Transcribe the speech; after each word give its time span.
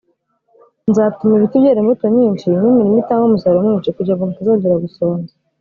nzatuma 0.89 1.33
ibiti 1.35 1.61
byera 1.61 1.79
imbuto 1.81 2.05
nyinshi 2.17 2.45
n’imirima 2.61 2.97
itange 3.01 3.25
umusaruro 3.27 3.61
mwinshi 3.67 3.95
kugira 3.95 4.15
ngo 4.15 4.23
mutazongera 4.29 4.83
gusonza 4.85 5.31